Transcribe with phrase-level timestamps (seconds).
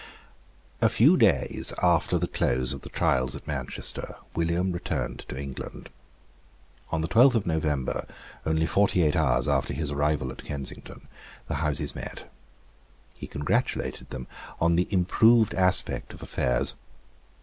[0.81, 5.89] A few days after the close of the trials at Manchester William returned to England.
[6.89, 8.07] On the twelfth of November,
[8.43, 11.07] only forty eight hours after his arrival at Kensington,
[11.47, 12.27] the Houses met.
[13.13, 14.25] He congratulated them
[14.59, 16.75] on the improved aspect of affairs.